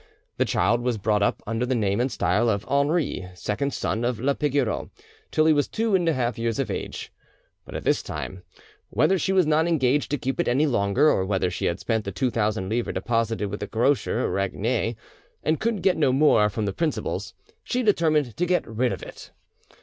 The 0.37 0.45
child 0.45 0.81
was 0.81 0.97
brought 0.97 1.21
up 1.21 1.43
under 1.45 1.63
the 1.63 1.75
name 1.75 1.99
and 2.01 2.11
style 2.11 2.49
of 2.49 2.65
Henri, 2.67 3.27
second 3.35 3.71
son 3.71 4.03
of 4.03 4.19
la 4.19 4.33
Pigoreau, 4.33 4.89
till 5.29 5.45
he 5.45 5.53
was 5.53 5.67
two 5.67 5.93
and 5.93 6.09
a 6.09 6.13
half 6.13 6.39
years 6.39 6.57
of 6.57 6.71
age; 6.71 7.11
but 7.65 7.75
at 7.75 7.83
this 7.83 8.01
time, 8.01 8.41
whether 8.89 9.19
she 9.19 9.31
was 9.31 9.45
not 9.45 9.67
engaged 9.67 10.09
to 10.09 10.17
keep 10.17 10.39
it 10.39 10.47
any 10.47 10.65
longer, 10.65 11.07
or 11.07 11.23
whether 11.23 11.51
she 11.51 11.65
had 11.65 11.79
spent 11.79 12.03
the 12.03 12.11
two 12.11 12.31
thousand 12.31 12.67
livres 12.67 12.95
deposited 12.95 13.49
with 13.51 13.59
the 13.59 13.67
grocer 13.67 14.27
Raguenet, 14.27 14.95
and 15.43 15.59
could 15.59 15.83
get 15.83 15.97
no 15.97 16.11
more 16.11 16.49
from 16.49 16.65
the 16.65 16.73
principals, 16.73 17.35
she 17.63 17.83
determined 17.83 18.35
to 18.35 18.45
get 18.47 18.65
rid 18.65 18.91
of 18.91 19.03
it. 19.03 19.29